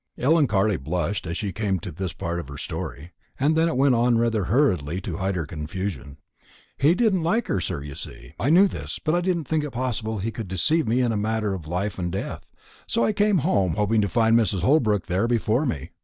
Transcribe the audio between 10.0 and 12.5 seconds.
he could deceive me in a matter of life and death.